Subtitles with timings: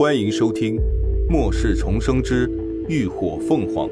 [0.00, 0.76] 欢迎收听
[1.28, 2.50] 《末世重生之
[2.88, 3.86] 浴火凤凰》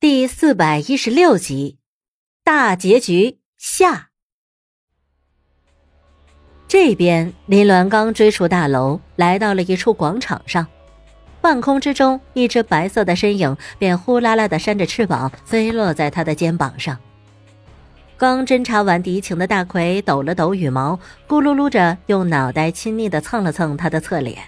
[0.00, 1.78] 第四百一十六集，
[2.42, 4.08] 大结局下。
[6.66, 10.66] 这边林鸾刚追出大楼，来到了一处广场上。
[11.40, 16.98] 半空之中，一只白色的身影便呼啦啦的扇着翅膀飞落在他的肩膀上。
[18.18, 24.38] 刚侦查完敌情的大奎抖了抖羽毛，咕噜噜着用脑袋亲昵的蹭了蹭他的侧脸。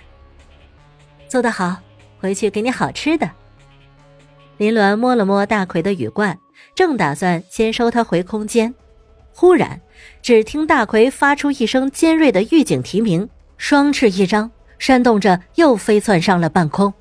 [1.28, 1.76] 做得好，
[2.18, 3.30] 回去给你好吃的。
[4.56, 6.36] 林鸾摸了摸大奎的羽冠，
[6.74, 8.74] 正打算先收他回空间，
[9.32, 9.80] 忽然
[10.20, 14.50] 只听大奎发出一声尖锐的预警提名，双翅一张。
[14.80, 16.92] 扇动着，又飞窜上了半空。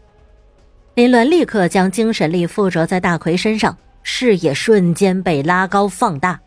[0.93, 6.39] 林鸾立刻将精神力附着在大奎身上，视野瞬间被拉高放大。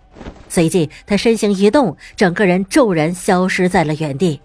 [0.53, 4.39] 随即，他身形一动，整个人骤然消失在了原地。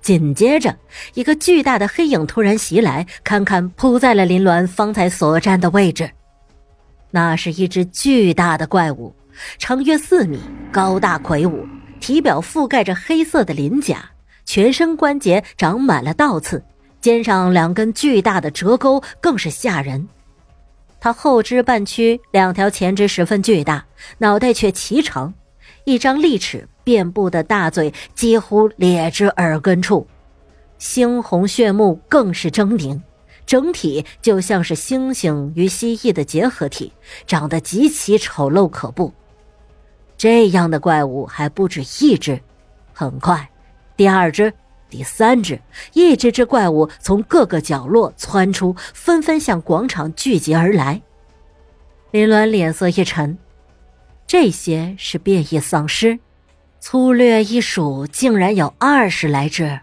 [0.00, 0.76] 紧接着，
[1.14, 6.10] 一个巨大的黑影突然袭来，堪堪扑在了林鸾方才所站的位置。
[7.12, 9.14] 那是一只巨大的怪物，
[9.56, 10.40] 长约四米，
[10.72, 11.64] 高大魁梧，
[12.00, 14.10] 体表覆盖着黑色的鳞甲。
[14.44, 16.60] 全身关节长满了倒刺，
[17.00, 20.08] 肩上两根巨大的折钩更是吓人。
[21.00, 23.86] 它后肢半屈，两条前肢十分巨大，
[24.18, 25.32] 脑袋却奇长，
[25.84, 30.06] 一张利齿遍布的大嘴几乎咧至耳根处，
[30.78, 33.00] 猩红血目更是狰狞，
[33.46, 36.92] 整体就像是猩猩与蜥蜴的结合体，
[37.26, 39.12] 长得极其丑陋可怖。
[40.18, 42.38] 这样的怪物还不止一只，
[42.92, 43.48] 很快。
[43.96, 44.52] 第二只，
[44.90, 45.60] 第三只，
[45.92, 51.00] 一只只怪物从各个角落窜出，纷纷向广场聚集而来。
[52.10, 53.38] 林鸾脸色一沉，
[54.26, 56.18] 这些是变异丧尸，
[56.80, 59.80] 粗略一数，竟然有二十来只。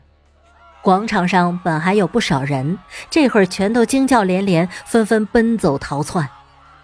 [0.84, 2.78] 广场上本还有不少人，
[3.10, 6.28] 这会儿全都惊叫连连，纷纷奔走逃窜。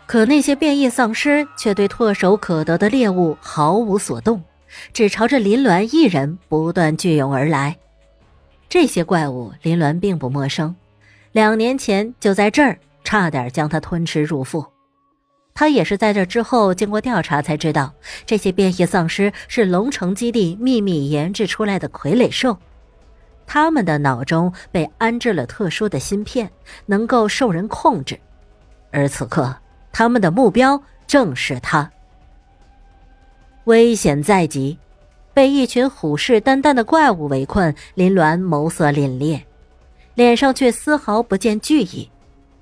[0.05, 4.43] 可那些变异丧尸却对唾手可得的猎物毫无所动。
[4.91, 7.77] 只朝着林鸾一人不断聚涌而来，
[8.73, 10.75] 这些怪物林鸾并不陌生，
[11.31, 14.65] 两年前就在这儿差点将他吞吃入腹。
[15.53, 17.93] 他也是在这之后经过调查才知道，
[18.25, 22.57] 这些变异丧尸是龙城基地秘密研制出来的傀儡兽，
[23.45, 26.49] 他们的脑中被安置了特殊的芯片，
[26.87, 28.19] 能够受人控制，
[28.89, 29.55] 而此刻
[29.91, 31.87] 他们的目标正是他。
[33.65, 34.79] 危险在即，
[35.33, 39.41] 被一群虎视眈眈的怪物围困，林鸾眸色凛冽，
[40.13, 42.09] 脸上却丝毫不见惧意。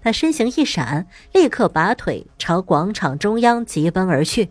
[0.01, 4.49] 他身形一闪，立刻拔腿朝广场中央疾奔而去。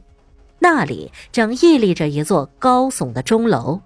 [0.58, 3.80] 那里正屹立着一座高耸的钟楼，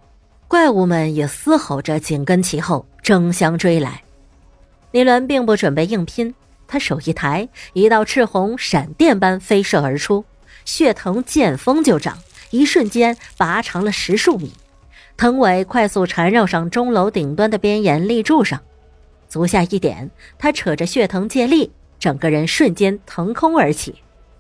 [0.48, 4.02] 怪物们也嘶吼着紧跟其后，争相追来。
[4.90, 6.34] 林鸾并不准备硬拼，
[6.66, 10.24] 他手一抬，一道赤红闪电般飞射而出，
[10.64, 12.18] 血藤见风就长。
[12.54, 14.52] 一瞬间拔长了十数米，
[15.16, 18.62] 藤尾快速缠绕上钟楼顶端的边沿立柱上，
[19.26, 23.96] 足下一点，他扯着血藤借力，整个人瞬间腾空而起。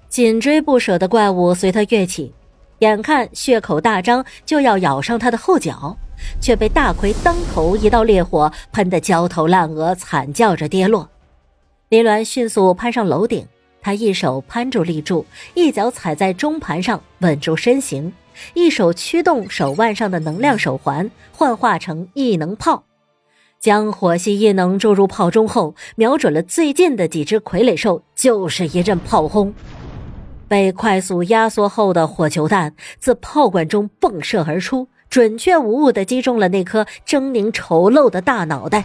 [0.08, 2.32] 紧追不舍的怪物随他跃起，
[2.78, 5.98] 眼看血口大张就要咬上他的后脚，
[6.40, 11.10] 却被大奎当头一道烈火喷得焦头烂额，惨叫着跌落。
[11.88, 13.44] 林鸾迅速攀上楼顶。
[13.84, 18.10] 他一手攀住立柱，一脚踩在钟盘上稳住身形，
[18.54, 22.84] 一手驱动手腕上的能量手环，幻化成异能炮，
[23.60, 29.52] 将火系异能注入炮中后，瞄准了最近的几只傀儡兽，就是一阵炮轰。
[30.48, 38.84] 被快速压缩后的火球弹自炮管中迸射而出，准确无误地击中了那颗狰狞丑陋的大脑袋。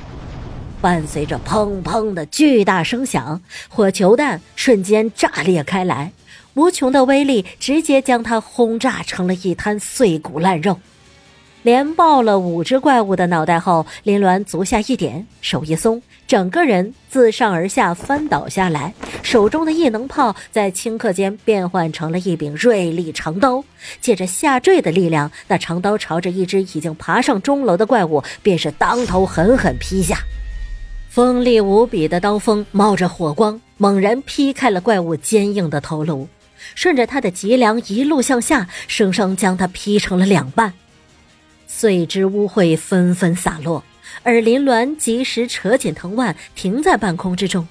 [0.81, 6.11] 伴随着砰砰的巨大声响，火球弹瞬间炸裂开来，
[6.53, 10.79] 无穷的威力直接将它轰炸成了一滩碎骨烂肉。
[11.63, 23.61] 连爆了五只怪物的脑袋后，林鸾足下一点，手一松，整个人自上而下翻倒下来，手中的异能炮在顷刻间变换成了一柄锐利长刀，
[23.99, 30.17] 借着下坠的力量，那长刀朝着一只已经爬上钟楼的怪物，便是当头狠狠劈下。
[31.09, 36.27] 锋利无比的刀锋冒着火光，猛然劈开了怪物坚硬的头颅，
[36.75, 40.71] 顺着他的脊梁一路向下，生生将他劈成了两半，
[41.65, 43.83] 碎枝污秽纷纷洒落。
[44.21, 47.67] 而林鸾及时扯紧藤蔓，停在半空之中，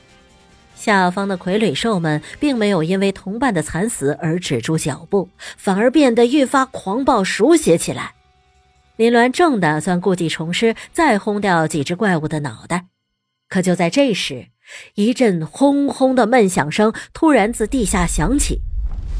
[0.75, 8.15] 下方的傀儡兽们并没有因为同伴的惨死而止住脚步，反而变得愈发狂暴熟血起来。
[8.97, 12.87] 林鸾正打算故技重施，再轰掉几只怪物的脑袋，
[13.49, 14.49] 可就在这时，
[14.95, 18.61] 一阵轰轰的闷响声突然自地下响起，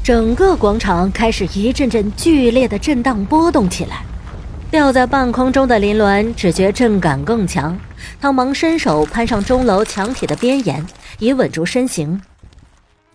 [0.03, 4.03] 整个广场开始一阵阵剧烈的震荡波动起来。
[4.71, 7.75] 吊在半空中的林鸾只觉震感更强，
[8.21, 10.85] 他忙伸手攀上钟楼墙体的边沿。
[11.17, 12.21] 以稳住身形，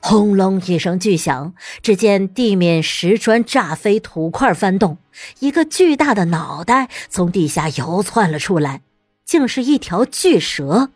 [0.01, 4.99] 轰隆一声巨响，只见地面石砖炸飞，土块翻动，
[5.39, 8.83] 一个巨大的脑袋从地下游窜了出来，
[9.25, 10.91] 竟是一条巨蛇。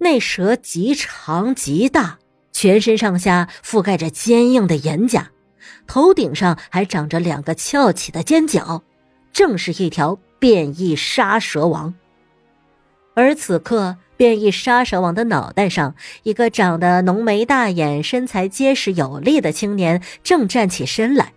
[0.00, 2.18] 那蛇极长极大，
[2.50, 5.30] 全身上下覆盖着坚硬的岩甲，
[5.86, 8.82] 头顶上还长着两个翘起的尖角，
[9.32, 11.94] 正是一条变异杀蛇王。
[13.14, 13.96] 而此刻。
[14.20, 15.94] 变异杀蛇王的脑袋上，
[16.24, 21.32] 一个长得浓眉大眼、身材结实有力的青年正站起身来。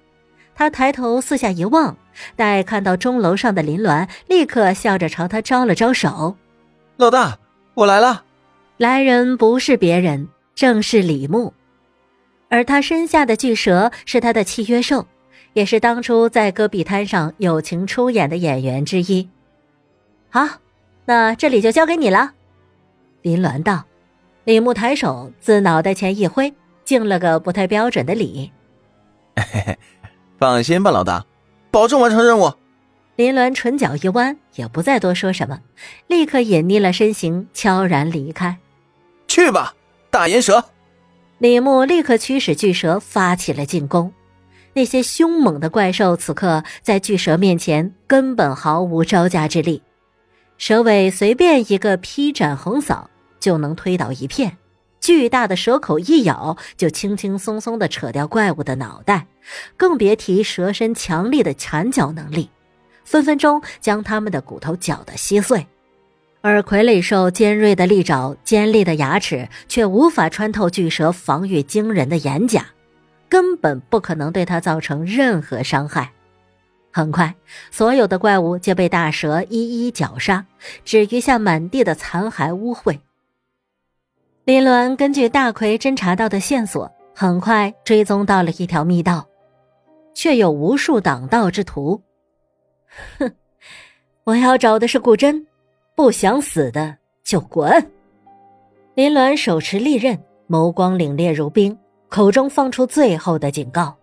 [0.54, 1.96] 他抬头四下一望，
[2.36, 6.36] 待看到钟楼上的林鸾，立刻笑着朝他招了招手
[7.00, 7.40] ：“老大，
[7.76, 8.26] 我来了。”
[8.84, 11.54] 来人不是别人，正是李牧。
[12.50, 15.08] 而他身下的巨蛇是他的契约兽，
[15.54, 19.30] 也是当初在戈壁滩上友情出演的演员之一。
[20.30, 20.46] 好，
[21.06, 22.34] 那这里就交给你了。
[23.22, 23.86] 林鸾道
[24.44, 26.54] ：“李牧抬手自脑袋前一挥，
[26.84, 28.52] 敬了个不太标准的礼。
[29.38, 29.78] 嘿嘿，
[30.38, 31.26] 放心吧，老大，
[31.72, 32.52] 保证完成任务。”
[33.16, 35.62] 林鸾唇角一弯，也不再多说什么，
[36.08, 38.58] 立刻隐匿了身形，悄然离开。
[39.34, 39.74] 去吧，
[40.12, 40.64] 大银蛇！
[41.40, 44.14] 李牧立刻驱使巨蛇发起了进攻。
[44.74, 49.82] 那些凶猛的怪兽此刻在巨蛇面前根本毫无招架之力，
[50.60, 53.10] 蛇尾随便一个劈斩横扫。
[53.40, 54.56] 就能推倒一片，
[55.02, 59.26] 巨大的蛇口一咬，就轻轻松松的扯掉怪物的脑袋，
[59.76, 62.52] 更别提蛇身强力的缠脚能力，
[63.04, 65.66] 分分钟将他们的骨头搅得稀碎。
[66.46, 72.66] 而傀儡兽尖锐的利爪、尖利的牙齿，却无法穿透巨蛇防御惊人的岩甲，
[73.30, 76.12] 根本不可能对它造成任何伤害。
[76.92, 77.34] 很快，
[77.72, 80.46] 所有的怪物就被大蛇一一绞杀，
[80.84, 83.00] 只余下满地的残骸污秽。
[84.44, 89.26] 林伦根据大奎侦查到的线索，很快追踪到了一条密道，
[90.14, 92.02] 却有无数挡道之徒。
[93.18, 93.32] 哼，
[94.26, 95.48] 我要找的是顾真，
[95.96, 97.92] 不想死的就滚！
[98.96, 100.20] 林鸾手持利刃，
[100.50, 101.78] 眸光凛冽如冰，
[102.10, 103.96] 口中放出最后的警告。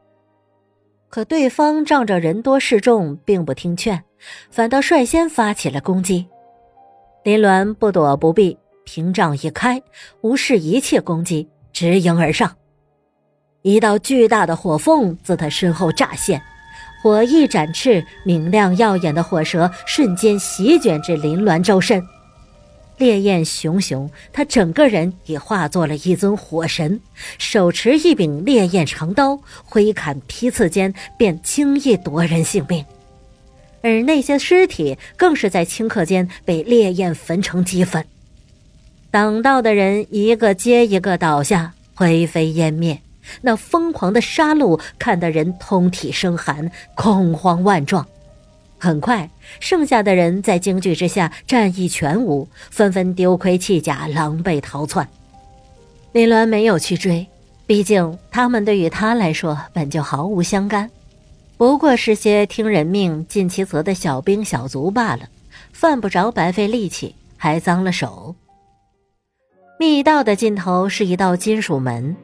[1.08, 4.02] 可对方仗着人多势众，并不听劝，
[4.50, 6.26] 反倒率先发起了攻击。
[7.24, 8.58] 林鸾不躲不避。
[8.82, 9.80] 屏障一开，
[10.22, 12.56] 无视一切攻击，直迎而上。
[13.62, 16.42] 一道巨大的火凤自他身后乍现，
[17.02, 22.02] 火翼展翅，明亮耀眼的火舌瞬间席卷至林鸾周身。
[22.98, 27.00] 烈焰熊熊，他整个人已化作了一尊火神，
[27.38, 32.84] 手持一柄烈焰长刀，挥砍劈刺间便轻易夺人性命。
[33.82, 38.04] 而那些尸体更是在顷刻间被烈焰焚成齑粉。
[39.10, 43.00] 挡道的人一个接一个倒下，灰飞烟灭。
[43.42, 48.06] 那疯狂的杀戮看得人通体生寒，恐慌万状。
[48.78, 49.28] 很快，
[49.60, 55.06] 剩下的人在惊惧之下战意全无，纷纷丢盔弃甲，狼狈逃窜。
[56.12, 57.26] 林鸾没有去追，
[57.66, 60.90] 毕竟他们对于他来说本就毫无相干，
[61.58, 65.28] 不过是些听人命、尽其责的小兵小卒罢了，
[65.72, 68.34] 犯不着白费力气，还脏了手。
[69.78, 72.16] 密道的尽头是一道金属门，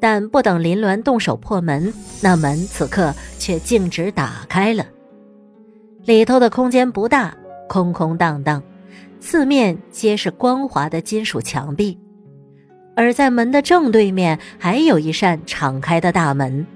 [0.00, 4.86] 但不等林鸾动手破门，那门此刻却径直打开了。
[6.04, 7.34] 里头的空间不大，
[7.68, 8.62] 空空荡荡，
[9.20, 11.98] 四面皆是光滑的金属墙壁，
[12.94, 16.66] 而在门的正对面还有一扇敞开的大门。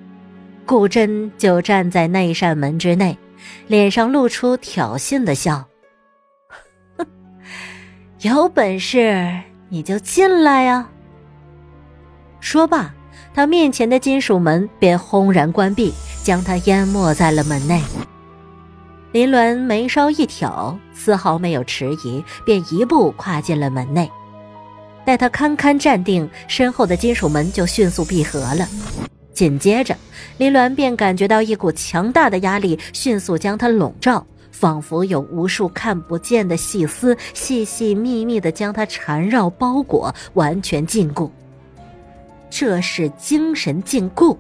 [0.65, 3.19] 顾真就站在那扇门之内，
[3.67, 5.67] 脸上露出挑衅的笑
[8.21, 10.89] ：“有本事！”你就进来呀！
[12.41, 12.95] 说罢，
[13.39, 17.81] 他面前的金属门便轰然关闭，将他淹没在了门内。
[19.13, 24.11] 林鸾眉梢一挑，丝毫没有迟疑，便一步跨进了门内。
[25.05, 28.69] 待他堪堪站定，身后的金属门就迅速闭合了。
[29.33, 29.97] 紧接着，
[30.39, 41.31] 林鸾便感觉到一股强大的压力迅速将他笼罩，仿佛有无数看不见的细丝，细细密密的将他缠绕包裹，完全禁锢。
[42.51, 44.37] 这是精神禁锢。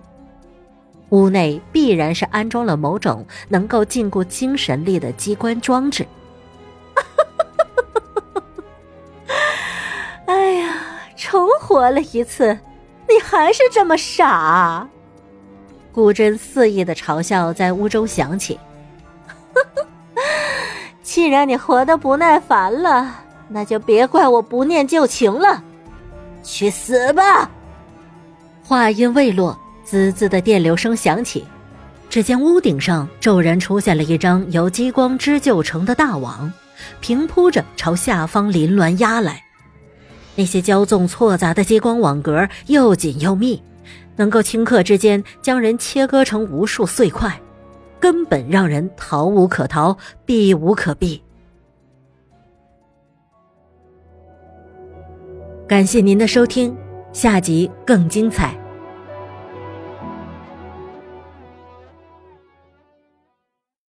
[1.10, 6.06] 屋内必然是安装了某种能够禁锢精神力的机关装置。
[10.26, 10.74] 哎呀，
[11.16, 12.58] 重活了一次，
[13.08, 14.86] 你还是这么傻！
[15.92, 18.58] 顾真肆意的嘲笑在屋中响起。
[21.02, 25.62] 既然你活得不耐烦了，那就别怪我不念旧情了。
[26.42, 27.50] 去死吧！
[28.68, 29.58] 话音未落。
[29.82, 31.42] 滋滋的电流声响起，
[32.10, 36.52] 只见屋顶上骤然出现了一张由激光织就成的大网，
[37.00, 39.42] 平铺着朝下方凌乱压来。
[40.34, 43.62] 那些骄纵错杂的激光网格又紧又密，
[44.16, 47.40] 能够顷刻之间将人切割成无数碎块，
[47.98, 49.96] 根本让人逃无可逃，
[50.26, 51.22] 避无可避。
[55.66, 56.76] 感谢您的收听，
[57.12, 58.67] 下集更精彩。